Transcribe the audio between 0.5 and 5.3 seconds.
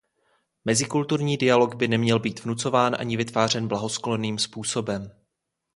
Mezikulturní dialog by neměl být vnucován ani vytvářen blahosklonným způsobem.